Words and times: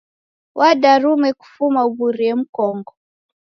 Wadarume 0.59 1.29
kufuma 1.39 1.79
uw'urie 1.89 2.33
mkongo. 2.41 2.91